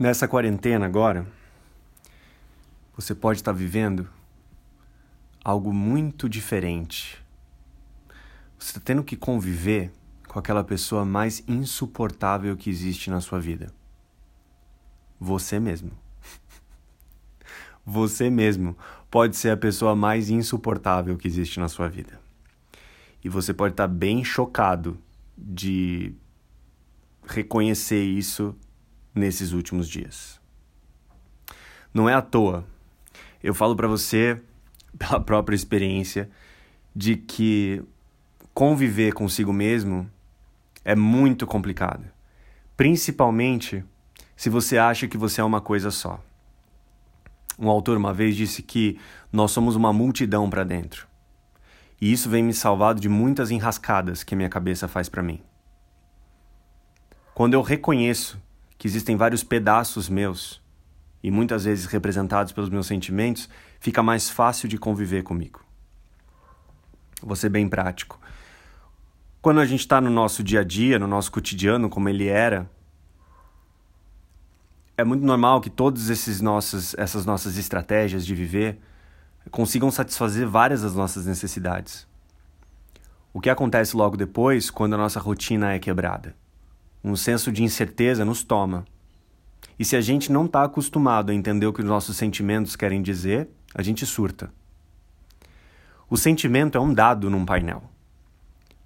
Nessa 0.00 0.26
quarentena 0.26 0.86
agora, 0.86 1.26
você 2.96 3.14
pode 3.14 3.40
estar 3.40 3.52
vivendo 3.52 4.08
algo 5.44 5.74
muito 5.74 6.26
diferente. 6.26 7.22
Você 8.58 8.70
está 8.70 8.80
tendo 8.80 9.04
que 9.04 9.14
conviver 9.14 9.92
com 10.26 10.38
aquela 10.38 10.64
pessoa 10.64 11.04
mais 11.04 11.44
insuportável 11.46 12.56
que 12.56 12.70
existe 12.70 13.10
na 13.10 13.20
sua 13.20 13.38
vida. 13.38 13.74
Você 15.20 15.60
mesmo. 15.60 15.92
Você 17.84 18.30
mesmo 18.30 18.74
pode 19.10 19.36
ser 19.36 19.50
a 19.50 19.56
pessoa 19.58 19.94
mais 19.94 20.30
insuportável 20.30 21.18
que 21.18 21.28
existe 21.28 21.60
na 21.60 21.68
sua 21.68 21.90
vida. 21.90 22.18
E 23.22 23.28
você 23.28 23.52
pode 23.52 23.74
estar 23.74 23.86
bem 23.86 24.24
chocado 24.24 24.98
de 25.36 26.14
reconhecer 27.26 28.02
isso 28.02 28.56
nesses 29.14 29.52
últimos 29.52 29.88
dias. 29.88 30.40
Não 31.92 32.08
é 32.08 32.14
à 32.14 32.22
toa. 32.22 32.64
Eu 33.42 33.54
falo 33.54 33.74
para 33.74 33.88
você, 33.88 34.40
pela 34.98 35.20
própria 35.20 35.56
experiência, 35.56 36.30
de 36.94 37.16
que 37.16 37.82
conviver 38.52 39.12
consigo 39.12 39.52
mesmo 39.52 40.10
é 40.84 40.94
muito 40.94 41.46
complicado. 41.46 42.04
Principalmente 42.76 43.84
se 44.36 44.48
você 44.48 44.78
acha 44.78 45.06
que 45.06 45.18
você 45.18 45.40
é 45.40 45.44
uma 45.44 45.60
coisa 45.60 45.90
só. 45.90 46.22
Um 47.58 47.68
autor 47.68 47.96
uma 47.96 48.14
vez 48.14 48.34
disse 48.34 48.62
que 48.62 48.98
nós 49.30 49.50
somos 49.50 49.76
uma 49.76 49.92
multidão 49.92 50.48
para 50.48 50.64
dentro. 50.64 51.06
E 52.00 52.10
isso 52.10 52.30
vem 52.30 52.42
me 52.42 52.54
salvado 52.54 52.98
de 52.98 53.08
muitas 53.08 53.50
enrascadas 53.50 54.24
que 54.24 54.34
minha 54.34 54.48
cabeça 54.48 54.88
faz 54.88 55.10
para 55.10 55.22
mim. 55.22 55.42
Quando 57.34 57.52
eu 57.52 57.60
reconheço 57.60 58.40
que 58.80 58.88
existem 58.88 59.14
vários 59.14 59.44
pedaços 59.44 60.08
meus, 60.08 60.58
e 61.22 61.30
muitas 61.30 61.64
vezes 61.64 61.84
representados 61.84 62.50
pelos 62.50 62.70
meus 62.70 62.86
sentimentos, 62.86 63.46
fica 63.78 64.02
mais 64.02 64.30
fácil 64.30 64.66
de 64.70 64.78
conviver 64.78 65.22
comigo. 65.22 65.62
Vou 67.22 67.36
ser 67.36 67.50
bem 67.50 67.68
prático. 67.68 68.18
Quando 69.42 69.60
a 69.60 69.66
gente 69.66 69.80
está 69.80 70.00
no 70.00 70.08
nosso 70.08 70.42
dia 70.42 70.60
a 70.60 70.64
dia, 70.64 70.98
no 70.98 71.06
nosso 71.06 71.30
cotidiano, 71.30 71.90
como 71.90 72.08
ele 72.08 72.26
era, 72.26 72.70
é 74.96 75.04
muito 75.04 75.26
normal 75.26 75.60
que 75.60 75.68
todas 75.68 76.08
essas 76.08 76.40
nossas 77.26 77.58
estratégias 77.58 78.24
de 78.24 78.34
viver 78.34 78.80
consigam 79.50 79.90
satisfazer 79.90 80.48
várias 80.48 80.80
das 80.80 80.94
nossas 80.94 81.26
necessidades. 81.26 82.08
O 83.30 83.42
que 83.42 83.50
acontece 83.50 83.94
logo 83.94 84.16
depois 84.16 84.70
quando 84.70 84.94
a 84.94 84.98
nossa 84.98 85.20
rotina 85.20 85.74
é 85.74 85.78
quebrada? 85.78 86.34
Um 87.02 87.16
senso 87.16 87.50
de 87.50 87.62
incerteza 87.62 88.24
nos 88.24 88.42
toma. 88.42 88.84
E 89.78 89.84
se 89.84 89.96
a 89.96 90.00
gente 90.00 90.30
não 90.30 90.44
está 90.44 90.64
acostumado 90.64 91.30
a 91.30 91.34
entender 91.34 91.66
o 91.66 91.72
que 91.72 91.80
os 91.80 91.86
nossos 91.86 92.16
sentimentos 92.16 92.76
querem 92.76 93.00
dizer, 93.00 93.48
a 93.74 93.82
gente 93.82 94.04
surta. 94.04 94.52
O 96.08 96.16
sentimento 96.16 96.76
é 96.76 96.80
um 96.80 96.92
dado 96.92 97.30
num 97.30 97.46
painel. 97.46 97.82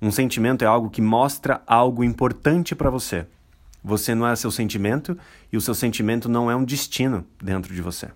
Um 0.00 0.10
sentimento 0.10 0.62
é 0.62 0.66
algo 0.66 0.90
que 0.90 1.00
mostra 1.00 1.62
algo 1.66 2.04
importante 2.04 2.74
para 2.74 2.90
você. 2.90 3.26
Você 3.82 4.14
não 4.14 4.26
é 4.26 4.36
seu 4.36 4.50
sentimento 4.50 5.18
e 5.52 5.56
o 5.56 5.60
seu 5.60 5.74
sentimento 5.74 6.28
não 6.28 6.50
é 6.50 6.54
um 6.54 6.64
destino 6.64 7.26
dentro 7.42 7.74
de 7.74 7.82
você. 7.82 8.10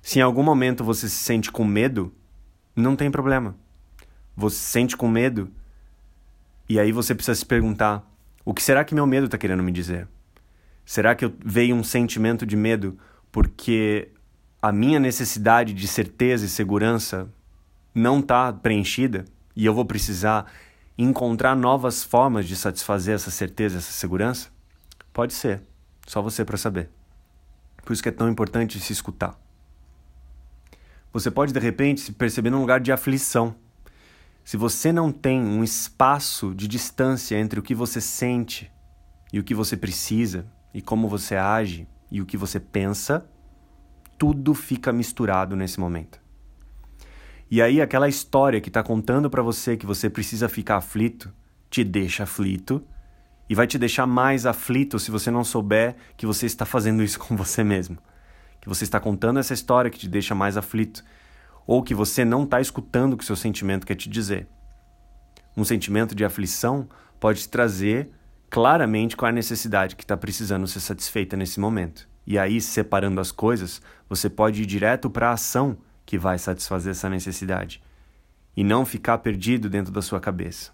Se 0.00 0.18
em 0.18 0.22
algum 0.22 0.42
momento 0.42 0.84
você 0.84 1.08
se 1.08 1.16
sente 1.16 1.50
com 1.50 1.64
medo, 1.64 2.12
não 2.74 2.94
tem 2.94 3.10
problema. 3.10 3.56
Você 4.36 4.56
se 4.56 4.70
sente 4.70 4.96
com 4.96 5.08
medo 5.08 5.50
e 6.68 6.78
aí 6.78 6.92
você 6.92 7.14
precisa 7.14 7.34
se 7.34 7.46
perguntar: 7.46 8.02
o 8.44 8.52
que 8.52 8.62
será 8.62 8.84
que 8.84 8.94
meu 8.94 9.06
medo 9.06 9.26
está 9.26 9.38
querendo 9.38 9.62
me 9.62 9.72
dizer? 9.72 10.08
Será 10.84 11.14
que 11.14 11.24
eu 11.24 11.32
veio 11.44 11.76
um 11.76 11.84
sentimento 11.84 12.44
de 12.44 12.56
medo 12.56 12.98
porque 13.30 14.10
a 14.60 14.72
minha 14.72 14.98
necessidade 14.98 15.72
de 15.72 15.88
certeza 15.88 16.44
e 16.44 16.48
segurança 16.48 17.28
não 17.94 18.20
está 18.20 18.52
preenchida 18.52 19.24
e 19.54 19.64
eu 19.64 19.74
vou 19.74 19.84
precisar 19.84 20.46
encontrar 20.96 21.54
novas 21.54 22.02
formas 22.02 22.46
de 22.46 22.56
satisfazer 22.56 23.14
essa 23.14 23.30
certeza, 23.30 23.78
essa 23.78 23.92
segurança? 23.92 24.50
Pode 25.12 25.32
ser, 25.34 25.62
só 26.06 26.20
você 26.20 26.44
para 26.44 26.56
saber. 26.56 26.90
Por 27.84 27.92
isso 27.92 28.02
que 28.02 28.08
é 28.08 28.12
tão 28.12 28.28
importante 28.28 28.78
se 28.80 28.92
escutar. 28.92 29.38
Você 31.12 31.30
pode 31.30 31.52
de 31.52 31.60
repente 31.60 32.00
se 32.00 32.12
perceber 32.12 32.50
num 32.50 32.60
lugar 32.60 32.80
de 32.80 32.90
aflição 32.90 33.54
se 34.44 34.56
você 34.56 34.92
não 34.92 35.12
tem 35.12 35.40
um 35.40 35.62
espaço 35.62 36.54
de 36.54 36.66
distância 36.66 37.38
entre 37.38 37.60
o 37.60 37.62
que 37.62 37.74
você 37.74 38.00
sente 38.00 38.70
e 39.32 39.38
o 39.38 39.44
que 39.44 39.54
você 39.54 39.76
precisa, 39.76 40.46
e 40.74 40.82
como 40.82 41.08
você 41.08 41.36
age 41.36 41.86
e 42.10 42.20
o 42.20 42.26
que 42.26 42.36
você 42.36 42.58
pensa, 42.58 43.26
tudo 44.18 44.54
fica 44.54 44.92
misturado 44.92 45.54
nesse 45.54 45.78
momento. 45.78 46.20
E 47.50 47.60
aí 47.60 47.80
aquela 47.80 48.08
história 48.08 48.60
que 48.60 48.68
está 48.70 48.82
contando 48.82 49.28
para 49.28 49.42
você 49.42 49.76
que 49.76 49.86
você 49.86 50.08
precisa 50.08 50.48
ficar 50.48 50.76
aflito, 50.76 51.32
te 51.70 51.84
deixa 51.84 52.22
aflito 52.22 52.84
e 53.48 53.54
vai 53.54 53.66
te 53.66 53.78
deixar 53.78 54.06
mais 54.06 54.46
aflito 54.46 54.98
se 54.98 55.10
você 55.10 55.30
não 55.30 55.44
souber 55.44 55.96
que 56.16 56.26
você 56.26 56.46
está 56.46 56.64
fazendo 56.64 57.02
isso 57.02 57.18
com 57.18 57.36
você 57.36 57.62
mesmo. 57.62 57.98
Que 58.60 58.68
você 58.68 58.84
está 58.84 58.98
contando 58.98 59.38
essa 59.38 59.52
história 59.52 59.90
que 59.90 59.98
te 59.98 60.08
deixa 60.08 60.34
mais 60.34 60.56
aflito 60.56 61.04
ou 61.66 61.82
que 61.82 61.94
você 61.94 62.24
não 62.24 62.44
está 62.44 62.60
escutando 62.60 63.14
o 63.14 63.16
que 63.16 63.24
o 63.24 63.26
seu 63.26 63.36
sentimento 63.36 63.86
quer 63.86 63.94
te 63.94 64.08
dizer. 64.08 64.48
Um 65.56 65.64
sentimento 65.64 66.14
de 66.14 66.24
aflição 66.24 66.88
pode 67.20 67.40
te 67.40 67.48
trazer 67.48 68.10
claramente 68.50 69.16
qual 69.16 69.28
é 69.28 69.32
a 69.32 69.34
necessidade 69.34 69.96
que 69.96 70.04
está 70.04 70.16
precisando 70.16 70.66
ser 70.66 70.80
satisfeita 70.80 71.36
nesse 71.36 71.60
momento. 71.60 72.08
E 72.26 72.38
aí, 72.38 72.60
separando 72.60 73.20
as 73.20 73.32
coisas, 73.32 73.82
você 74.08 74.28
pode 74.30 74.62
ir 74.62 74.66
direto 74.66 75.10
para 75.10 75.30
a 75.30 75.32
ação 75.32 75.78
que 76.04 76.18
vai 76.18 76.38
satisfazer 76.38 76.92
essa 76.92 77.08
necessidade 77.08 77.82
e 78.56 78.62
não 78.62 78.84
ficar 78.84 79.18
perdido 79.18 79.68
dentro 79.68 79.92
da 79.92 80.02
sua 80.02 80.20
cabeça. 80.20 80.72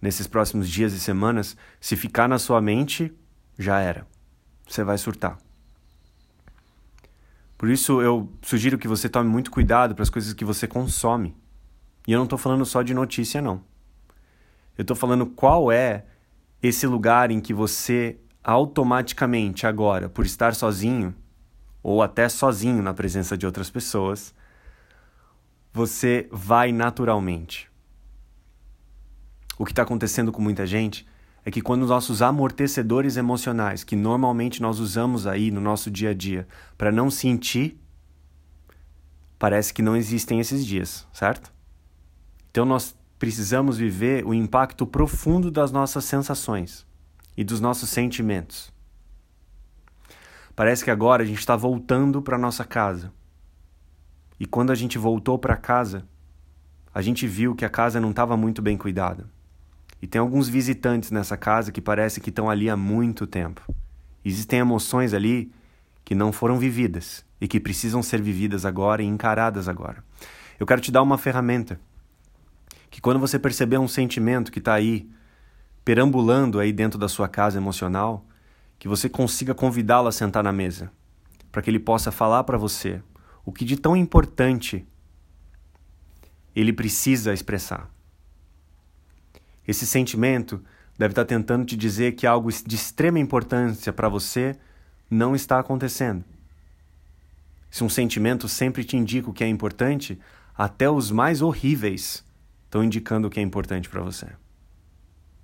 Nesses 0.00 0.26
próximos 0.26 0.68
dias 0.68 0.92
e 0.92 1.00
semanas, 1.00 1.56
se 1.80 1.96
ficar 1.96 2.28
na 2.28 2.38
sua 2.38 2.60
mente, 2.60 3.12
já 3.58 3.80
era. 3.80 4.06
Você 4.66 4.82
vai 4.82 4.98
surtar. 4.98 5.43
Por 7.64 7.70
isso 7.70 8.02
eu 8.02 8.30
sugiro 8.42 8.76
que 8.76 8.86
você 8.86 9.08
tome 9.08 9.26
muito 9.26 9.50
cuidado 9.50 9.94
para 9.94 10.02
as 10.02 10.10
coisas 10.10 10.34
que 10.34 10.44
você 10.44 10.68
consome. 10.68 11.34
E 12.06 12.12
eu 12.12 12.18
não 12.18 12.24
estou 12.24 12.38
falando 12.38 12.62
só 12.66 12.82
de 12.82 12.92
notícia, 12.92 13.40
não. 13.40 13.62
Eu 14.76 14.82
estou 14.82 14.94
falando 14.94 15.24
qual 15.24 15.72
é 15.72 16.04
esse 16.62 16.86
lugar 16.86 17.30
em 17.30 17.40
que 17.40 17.54
você 17.54 18.18
automaticamente 18.42 19.66
agora, 19.66 20.10
por 20.10 20.26
estar 20.26 20.54
sozinho, 20.54 21.14
ou 21.82 22.02
até 22.02 22.28
sozinho 22.28 22.82
na 22.82 22.92
presença 22.92 23.34
de 23.34 23.46
outras 23.46 23.70
pessoas, 23.70 24.34
você 25.72 26.28
vai 26.30 26.70
naturalmente. 26.70 27.70
O 29.56 29.64
que 29.64 29.72
está 29.72 29.84
acontecendo 29.84 30.30
com 30.30 30.42
muita 30.42 30.66
gente 30.66 31.06
é 31.44 31.50
que 31.50 31.60
quando 31.60 31.82
os 31.82 31.90
nossos 31.90 32.22
amortecedores 32.22 33.16
emocionais, 33.16 33.84
que 33.84 33.94
normalmente 33.94 34.62
nós 34.62 34.80
usamos 34.80 35.26
aí 35.26 35.50
no 35.50 35.60
nosso 35.60 35.90
dia 35.90 36.10
a 36.10 36.14
dia 36.14 36.48
para 36.78 36.90
não 36.90 37.10
sentir, 37.10 37.78
parece 39.38 39.74
que 39.74 39.82
não 39.82 39.94
existem 39.94 40.40
esses 40.40 40.64
dias, 40.64 41.06
certo? 41.12 41.52
Então 42.50 42.64
nós 42.64 42.96
precisamos 43.18 43.76
viver 43.76 44.24
o 44.24 44.32
impacto 44.32 44.86
profundo 44.86 45.50
das 45.50 45.70
nossas 45.70 46.04
sensações 46.04 46.86
e 47.36 47.44
dos 47.44 47.60
nossos 47.60 47.90
sentimentos. 47.90 48.72
Parece 50.56 50.84
que 50.84 50.90
agora 50.90 51.24
a 51.24 51.26
gente 51.26 51.40
está 51.40 51.56
voltando 51.56 52.22
para 52.22 52.38
nossa 52.38 52.64
casa. 52.64 53.12
E 54.38 54.46
quando 54.46 54.70
a 54.70 54.74
gente 54.74 54.96
voltou 54.96 55.38
para 55.38 55.56
casa, 55.56 56.06
a 56.94 57.02
gente 57.02 57.26
viu 57.26 57.54
que 57.54 57.64
a 57.64 57.70
casa 57.70 58.00
não 58.00 58.10
estava 58.10 58.36
muito 58.36 58.62
bem 58.62 58.76
cuidada. 58.76 59.28
E 60.04 60.06
tem 60.06 60.20
alguns 60.20 60.50
visitantes 60.50 61.10
nessa 61.10 61.34
casa 61.34 61.72
que 61.72 61.80
parece 61.80 62.20
que 62.20 62.28
estão 62.28 62.50
ali 62.50 62.68
há 62.68 62.76
muito 62.76 63.26
tempo. 63.26 63.62
Existem 64.22 64.58
emoções 64.58 65.14
ali 65.14 65.50
que 66.04 66.14
não 66.14 66.30
foram 66.30 66.58
vividas 66.58 67.24
e 67.40 67.48
que 67.48 67.58
precisam 67.58 68.02
ser 68.02 68.20
vividas 68.20 68.66
agora 68.66 69.02
e 69.02 69.06
encaradas 69.06 69.66
agora. 69.66 70.04
Eu 70.60 70.66
quero 70.66 70.82
te 70.82 70.92
dar 70.92 71.00
uma 71.00 71.16
ferramenta 71.16 71.80
que 72.90 73.00
quando 73.00 73.18
você 73.18 73.38
perceber 73.38 73.78
um 73.78 73.88
sentimento 73.88 74.52
que 74.52 74.58
está 74.58 74.74
aí 74.74 75.08
perambulando 75.86 76.60
aí 76.60 76.70
dentro 76.70 76.98
da 76.98 77.08
sua 77.08 77.26
casa 77.26 77.56
emocional, 77.56 78.26
que 78.78 78.86
você 78.86 79.08
consiga 79.08 79.54
convidá-lo 79.54 80.08
a 80.08 80.12
sentar 80.12 80.44
na 80.44 80.52
mesa, 80.52 80.92
para 81.50 81.62
que 81.62 81.70
ele 81.70 81.80
possa 81.80 82.12
falar 82.12 82.44
para 82.44 82.58
você 82.58 83.00
o 83.42 83.50
que 83.50 83.64
de 83.64 83.78
tão 83.78 83.96
importante 83.96 84.86
ele 86.54 86.74
precisa 86.74 87.32
expressar. 87.32 87.93
Esse 89.66 89.86
sentimento 89.86 90.62
deve 90.98 91.12
estar 91.12 91.24
tentando 91.24 91.64
te 91.64 91.76
dizer 91.76 92.12
que 92.12 92.26
algo 92.26 92.50
de 92.50 92.74
extrema 92.74 93.18
importância 93.18 93.92
para 93.92 94.08
você 94.08 94.56
não 95.10 95.34
está 95.34 95.58
acontecendo. 95.58 96.24
Se 97.70 97.82
um 97.82 97.88
sentimento 97.88 98.48
sempre 98.48 98.84
te 98.84 98.96
indica 98.96 99.28
o 99.28 99.32
que 99.32 99.42
é 99.42 99.48
importante, 99.48 100.18
até 100.56 100.88
os 100.88 101.10
mais 101.10 101.42
horríveis 101.42 102.24
estão 102.64 102.84
indicando 102.84 103.26
o 103.26 103.30
que 103.30 103.40
é 103.40 103.42
importante 103.42 103.88
para 103.88 104.02
você. 104.02 104.28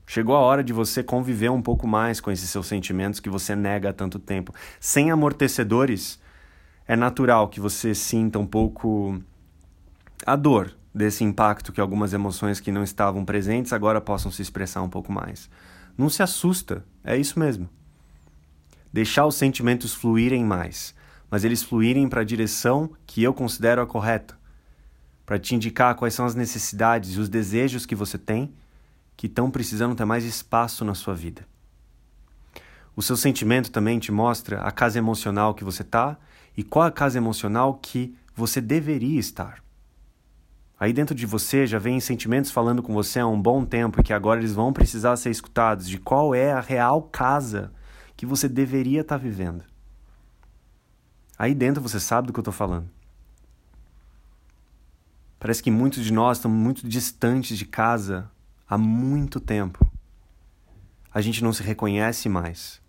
Chegou 0.06 0.34
a 0.34 0.40
hora 0.40 0.62
de 0.62 0.72
você 0.72 1.02
conviver 1.02 1.50
um 1.50 1.62
pouco 1.62 1.86
mais 1.86 2.20
com 2.20 2.30
esses 2.30 2.50
seus 2.50 2.66
sentimentos 2.66 3.20
que 3.20 3.30
você 3.30 3.54
nega 3.54 3.90
há 3.90 3.92
tanto 3.92 4.18
tempo. 4.18 4.52
Sem 4.80 5.10
amortecedores, 5.10 6.20
é 6.86 6.96
natural 6.96 7.48
que 7.48 7.60
você 7.60 7.94
sinta 7.94 8.38
um 8.38 8.46
pouco 8.46 9.20
a 10.26 10.34
dor 10.34 10.76
desse 10.94 11.24
impacto 11.24 11.72
que 11.72 11.80
algumas 11.80 12.12
emoções 12.12 12.60
que 12.60 12.72
não 12.72 12.82
estavam 12.82 13.24
presentes 13.24 13.72
agora 13.72 14.00
possam 14.00 14.30
se 14.30 14.42
expressar 14.42 14.82
um 14.82 14.88
pouco 14.88 15.12
mais. 15.12 15.48
Não 15.96 16.08
se 16.08 16.22
assusta, 16.22 16.84
é 17.04 17.16
isso 17.16 17.38
mesmo. 17.38 17.68
Deixar 18.92 19.26
os 19.26 19.36
sentimentos 19.36 19.94
fluírem 19.94 20.44
mais, 20.44 20.94
mas 21.30 21.44
eles 21.44 21.62
fluírem 21.62 22.08
para 22.08 22.22
a 22.22 22.24
direção 22.24 22.90
que 23.06 23.22
eu 23.22 23.32
considero 23.32 23.80
a 23.80 23.86
correta, 23.86 24.38
para 25.24 25.38
te 25.38 25.54
indicar 25.54 25.94
quais 25.94 26.14
são 26.14 26.26
as 26.26 26.34
necessidades 26.34 27.14
e 27.14 27.20
os 27.20 27.28
desejos 27.28 27.86
que 27.86 27.94
você 27.94 28.18
tem 28.18 28.52
que 29.16 29.26
estão 29.26 29.50
precisando 29.50 29.94
ter 29.94 30.04
mais 30.04 30.24
espaço 30.24 30.84
na 30.84 30.94
sua 30.94 31.14
vida. 31.14 31.46
O 32.96 33.02
seu 33.02 33.16
sentimento 33.16 33.70
também 33.70 33.98
te 33.98 34.10
mostra 34.10 34.60
a 34.62 34.72
casa 34.72 34.98
emocional 34.98 35.54
que 35.54 35.62
você 35.62 35.82
está 35.82 36.16
e 36.56 36.64
qual 36.64 36.86
a 36.86 36.90
casa 36.90 37.18
emocional 37.18 37.74
que 37.74 38.16
você 38.34 38.60
deveria 38.60 39.20
estar. 39.20 39.62
Aí 40.80 40.94
dentro 40.94 41.14
de 41.14 41.26
você 41.26 41.66
já 41.66 41.78
vem 41.78 42.00
sentimentos 42.00 42.50
falando 42.50 42.82
com 42.82 42.94
você 42.94 43.20
há 43.20 43.26
um 43.26 43.40
bom 43.40 43.66
tempo 43.66 44.00
e 44.00 44.02
que 44.02 44.14
agora 44.14 44.40
eles 44.40 44.54
vão 44.54 44.72
precisar 44.72 45.14
ser 45.16 45.28
escutados 45.28 45.86
de 45.86 45.98
qual 45.98 46.34
é 46.34 46.52
a 46.52 46.60
real 46.60 47.02
casa 47.02 47.70
que 48.16 48.24
você 48.24 48.48
deveria 48.48 49.02
estar 49.02 49.18
tá 49.18 49.22
vivendo. 49.22 49.62
Aí 51.38 51.54
dentro 51.54 51.82
você 51.82 52.00
sabe 52.00 52.28
do 52.28 52.32
que 52.32 52.38
eu 52.38 52.42
estou 52.42 52.54
falando. 52.54 52.88
Parece 55.38 55.62
que 55.62 55.70
muitos 55.70 56.02
de 56.02 56.12
nós 56.14 56.38
estamos 56.38 56.56
muito 56.56 56.88
distantes 56.88 57.58
de 57.58 57.66
casa 57.66 58.30
há 58.66 58.78
muito 58.78 59.38
tempo. 59.38 59.86
A 61.12 61.20
gente 61.20 61.44
não 61.44 61.52
se 61.52 61.62
reconhece 61.62 62.26
mais. 62.26 62.80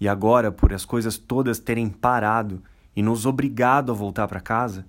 E 0.00 0.08
agora, 0.08 0.50
por 0.50 0.72
as 0.72 0.84
coisas 0.84 1.18
todas 1.18 1.60
terem 1.60 1.88
parado 1.88 2.62
e 2.96 3.02
nos 3.02 3.26
obrigado 3.26 3.92
a 3.92 3.94
voltar 3.94 4.26
para 4.26 4.40
casa, 4.40 4.84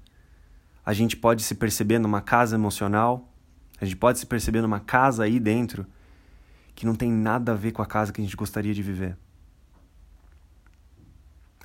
a 0.86 0.94
gente 0.94 1.16
pode 1.16 1.44
se 1.44 1.56
perceber 1.56 2.00
numa 2.00 2.22
casa 2.22 2.56
emocional, 2.56 3.32
a 3.80 3.86
gente 3.86 3.98
pode 3.98 4.20
se 4.20 4.26
perceber 4.26 4.62
numa 4.62 4.80
casa 4.80 5.24
aí 5.24 5.40
dentro 5.40 5.86
que 6.76 6.86
não 6.86 6.96
tem 6.96 7.12
nada 7.12 7.52
a 7.52 7.56
ver 7.56 7.72
com 7.72 7.82
a 7.82 7.86
casa 7.86 8.12
que 8.12 8.22
a 8.22 8.24
gente 8.24 8.36
gostaria 8.36 8.74
de 8.74 8.82
viver. 8.82 9.18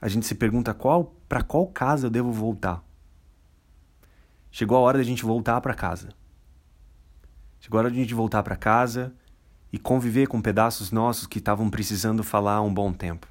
A 0.01 0.09
gente 0.09 0.27
se 0.27 0.35
pergunta 0.35 0.73
qual 0.73 1.17
para 1.29 1.43
qual 1.43 1.67
casa 1.67 2.07
eu 2.07 2.11
devo 2.11 2.31
voltar. 2.31 2.85
Chegou 4.51 4.77
a 4.77 4.81
hora 4.81 4.99
da 4.99 5.05
gente 5.05 5.25
voltar 5.25 5.61
para 5.61 5.75
casa. 5.75 6.09
Chegou 7.61 7.79
a 7.79 7.83
hora 7.83 7.91
de 7.91 7.99
a 7.99 8.01
gente 8.01 8.15
voltar 8.15 8.43
para 8.43 8.57
casa 8.57 9.13
e 9.73 9.79
conviver 9.79 10.27
com 10.29 10.41
pedaços 10.41 10.91
nossos 10.91 11.27
que 11.27 11.39
estavam 11.39 11.69
precisando 11.69 12.23
falar 12.23 12.55
há 12.55 12.63
um 12.63 12.73
bom 12.73 12.93
tempo. 12.93 13.27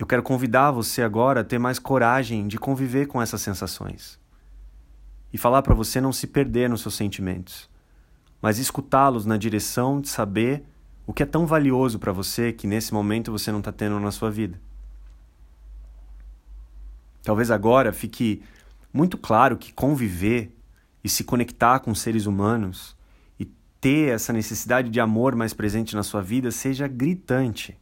Eu 0.00 0.06
quero 0.06 0.22
convidar 0.22 0.70
você 0.70 1.02
agora 1.02 1.42
a 1.42 1.44
ter 1.44 1.58
mais 1.58 1.78
coragem 1.78 2.48
de 2.48 2.56
conviver 2.56 3.06
com 3.06 3.20
essas 3.20 3.42
sensações. 3.42 4.18
E 5.30 5.36
falar 5.36 5.60
para 5.60 5.74
você 5.74 6.00
não 6.00 6.10
se 6.10 6.26
perder 6.26 6.70
nos 6.70 6.80
seus 6.80 6.94
sentimentos, 6.94 7.68
mas 8.40 8.58
escutá-los 8.58 9.26
na 9.26 9.36
direção 9.36 10.00
de 10.00 10.08
saber 10.08 10.64
o 11.06 11.12
que 11.12 11.22
é 11.22 11.26
tão 11.26 11.46
valioso 11.46 11.98
para 11.98 12.12
você 12.12 12.50
que 12.50 12.66
nesse 12.66 12.94
momento 12.94 13.30
você 13.30 13.52
não 13.52 13.58
está 13.58 13.70
tendo 13.70 14.00
na 14.00 14.10
sua 14.10 14.30
vida. 14.30 14.58
Talvez 17.22 17.50
agora 17.50 17.92
fique 17.92 18.42
muito 18.90 19.18
claro 19.18 19.58
que 19.58 19.70
conviver 19.70 20.50
e 21.04 21.10
se 21.10 21.24
conectar 21.24 21.78
com 21.80 21.94
seres 21.94 22.24
humanos 22.24 22.96
e 23.38 23.44
ter 23.78 24.14
essa 24.14 24.32
necessidade 24.32 24.88
de 24.88 24.98
amor 24.98 25.36
mais 25.36 25.52
presente 25.52 25.94
na 25.94 26.02
sua 26.02 26.22
vida 26.22 26.50
seja 26.50 26.88
gritante 26.88 27.78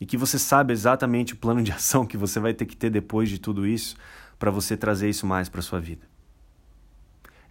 e 0.00 0.06
que 0.06 0.16
você 0.16 0.38
sabe 0.38 0.72
exatamente 0.72 1.34
o 1.34 1.36
plano 1.36 1.62
de 1.62 1.72
ação 1.72 2.06
que 2.06 2.16
você 2.16 2.38
vai 2.38 2.52
ter 2.52 2.66
que 2.66 2.76
ter 2.76 2.90
depois 2.90 3.28
de 3.28 3.38
tudo 3.38 3.66
isso 3.66 3.96
para 4.38 4.50
você 4.50 4.76
trazer 4.76 5.08
isso 5.08 5.26
mais 5.26 5.48
para 5.48 5.62
sua 5.62 5.80
vida. 5.80 6.06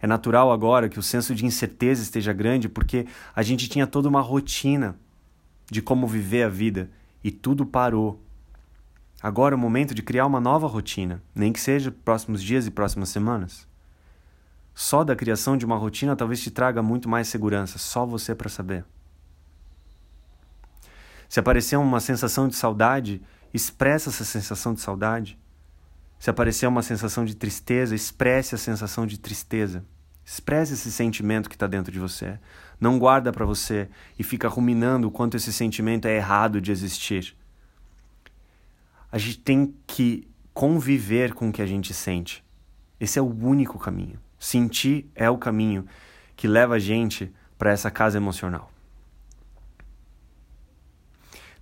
É 0.00 0.06
natural 0.06 0.52
agora 0.52 0.88
que 0.88 0.98
o 0.98 1.02
senso 1.02 1.34
de 1.34 1.46
incerteza 1.46 2.02
esteja 2.02 2.32
grande 2.32 2.68
porque 2.68 3.06
a 3.34 3.42
gente 3.42 3.68
tinha 3.68 3.86
toda 3.86 4.08
uma 4.08 4.20
rotina 4.20 4.96
de 5.70 5.82
como 5.82 6.06
viver 6.06 6.44
a 6.44 6.48
vida 6.48 6.90
e 7.24 7.30
tudo 7.30 7.66
parou. 7.66 8.22
Agora 9.22 9.54
é 9.54 9.56
o 9.56 9.58
momento 9.58 9.94
de 9.94 10.02
criar 10.02 10.26
uma 10.26 10.38
nova 10.38 10.66
rotina, 10.66 11.22
nem 11.34 11.52
que 11.52 11.58
seja 11.58 11.90
próximos 11.90 12.42
dias 12.42 12.66
e 12.66 12.70
próximas 12.70 13.08
semanas. 13.08 13.66
Só 14.74 15.02
da 15.02 15.16
criação 15.16 15.56
de 15.56 15.64
uma 15.64 15.76
rotina 15.76 16.14
talvez 16.14 16.40
te 16.42 16.50
traga 16.50 16.82
muito 16.82 17.08
mais 17.08 17.28
segurança, 17.28 17.78
só 17.78 18.04
você 18.04 18.34
para 18.34 18.50
saber. 18.50 18.84
Se 21.36 21.40
aparecer 21.40 21.76
uma 21.76 22.00
sensação 22.00 22.48
de 22.48 22.56
saudade, 22.56 23.20
expressa 23.52 24.08
essa 24.08 24.24
sensação 24.24 24.72
de 24.72 24.80
saudade. 24.80 25.38
Se 26.18 26.30
aparecer 26.30 26.66
uma 26.66 26.80
sensação 26.80 27.26
de 27.26 27.36
tristeza, 27.36 27.94
expresse 27.94 28.54
a 28.54 28.58
sensação 28.58 29.06
de 29.06 29.20
tristeza. 29.20 29.84
Expresse 30.24 30.72
esse 30.72 30.90
sentimento 30.90 31.50
que 31.50 31.54
está 31.54 31.66
dentro 31.66 31.92
de 31.92 31.98
você. 31.98 32.38
Não 32.80 32.98
guarda 32.98 33.34
para 33.34 33.44
você 33.44 33.90
e 34.18 34.24
fica 34.24 34.48
ruminando 34.48 35.08
o 35.08 35.10
quanto 35.10 35.36
esse 35.36 35.52
sentimento 35.52 36.08
é 36.08 36.16
errado 36.16 36.58
de 36.58 36.72
existir. 36.72 37.36
A 39.12 39.18
gente 39.18 39.38
tem 39.38 39.74
que 39.86 40.26
conviver 40.54 41.34
com 41.34 41.50
o 41.50 41.52
que 41.52 41.60
a 41.60 41.66
gente 41.66 41.92
sente. 41.92 42.42
Esse 42.98 43.18
é 43.18 43.22
o 43.22 43.26
único 43.26 43.78
caminho. 43.78 44.18
Sentir 44.38 45.10
é 45.14 45.28
o 45.28 45.36
caminho 45.36 45.84
que 46.34 46.48
leva 46.48 46.76
a 46.76 46.78
gente 46.78 47.30
para 47.58 47.72
essa 47.72 47.90
casa 47.90 48.16
emocional. 48.16 48.72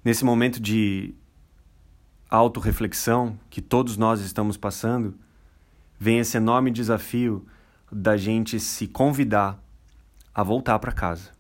Nesse 0.05 0.23
momento 0.23 0.61
de 0.61 1.15
autorreflexão 2.29 3.39
que 3.49 3.63
todos 3.63 3.97
nós 3.97 4.21
estamos 4.21 4.59
passando, 4.59 5.15
vem 5.99 6.19
esse 6.19 6.37
enorme 6.37 6.71
desafio 6.71 7.47
da 7.91 8.15
gente 8.15 8.61
se 8.61 8.87
convidar 8.87 9.59
a 10.35 10.43
voltar 10.43 10.79
para 10.79 10.93
casa. 10.93 11.31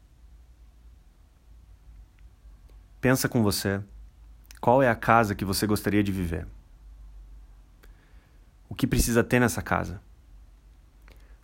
Pensa 3.02 3.28
com 3.28 3.42
você, 3.42 3.82
qual 4.62 4.82
é 4.82 4.88
a 4.88 4.94
casa 4.94 5.34
que 5.34 5.44
você 5.44 5.66
gostaria 5.66 6.02
de 6.02 6.10
viver? 6.10 6.46
O 8.66 8.74
que 8.74 8.86
precisa 8.86 9.22
ter 9.22 9.40
nessa 9.40 9.60
casa? 9.60 10.00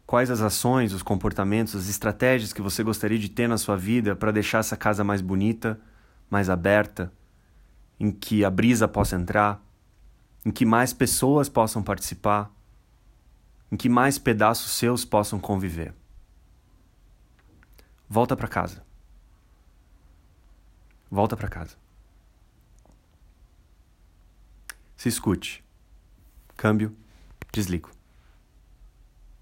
Quais 0.07 0.31
as 0.31 0.41
ações, 0.41 0.95
os 0.95 1.03
comportamentos, 1.03 1.77
as 1.77 1.89
estratégias 1.91 2.55
que 2.55 2.63
você 2.63 2.83
gostaria 2.83 3.19
de 3.19 3.29
ter 3.29 3.47
na 3.47 3.59
sua 3.59 3.77
vida 3.77 4.17
para 4.17 4.33
deixar 4.33 4.61
essa 4.61 4.77
casa 4.77 5.05
mais 5.05 5.21
bonita, 5.21 5.79
mais 6.31 6.49
aberta, 6.49 7.13
em 7.99 8.11
que 8.11 8.45
a 8.45 8.51
brisa 8.51 8.89
possa 8.89 9.17
entrar, 9.17 9.63
em 10.45 10.51
que 10.51 10.65
mais 10.65 10.93
pessoas 10.93 11.49
possam 11.49 11.83
participar, 11.83 12.51
em 13.71 13.77
que 13.77 13.89
mais 13.89 14.19
pedaços 14.19 14.73
seus 14.73 15.05
possam 15.05 15.39
conviver. 15.39 15.95
Volta 18.09 18.37
para 18.37 18.49
casa. 18.49 18.83
Volta 21.11 21.37
para 21.37 21.49
casa. 21.49 21.77
Se 24.97 25.09
escute. 25.09 25.65
Câmbio, 26.57 26.97
desligo. 27.53 28.00